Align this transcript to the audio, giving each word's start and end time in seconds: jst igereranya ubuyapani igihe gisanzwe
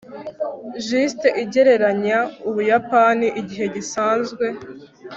jst 0.87 1.21
igereranya 1.43 2.19
ubuyapani 2.49 3.27
igihe 3.41 3.65
gisanzwe 3.75 4.45